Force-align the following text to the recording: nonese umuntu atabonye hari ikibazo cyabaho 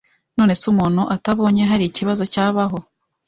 nonese 0.37 0.63
umuntu 0.73 1.01
atabonye 1.15 1.63
hari 1.71 1.83
ikibazo 1.87 2.23
cyabaho 2.33 2.77